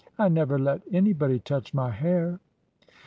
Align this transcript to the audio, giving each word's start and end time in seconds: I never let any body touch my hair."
I 0.17 0.29
never 0.29 0.57
let 0.57 0.81
any 0.91 1.13
body 1.13 1.37
touch 1.37 1.75
my 1.75 1.91
hair." 1.91 2.39